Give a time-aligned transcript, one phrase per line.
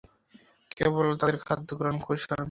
[0.71, 2.39] কেবল তাদের খাদ্যগ্রহণ কৌশল ভিন্ন।